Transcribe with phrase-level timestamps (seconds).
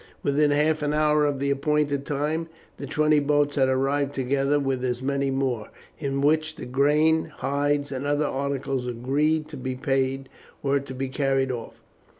[0.23, 4.83] Within half an hour of the appointed time the twenty boats had arrived together with
[4.83, 10.27] as many more, in which the grain, hides, and other articles agreed to be paid
[10.63, 11.75] were to be carried off.